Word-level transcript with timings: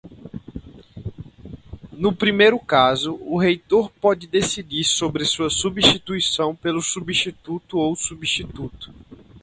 No 1.91 2.11
primeiro 2.11 2.57
caso, 2.59 3.19
o 3.21 3.37
reitor 3.37 3.91
pode 4.01 4.25
decidir 4.25 4.83
sobre 4.83 5.23
sua 5.25 5.51
substituição 5.51 6.55
pelo 6.55 6.81
substituto 6.81 7.77
ou 7.77 7.95
substituto. 7.95 8.91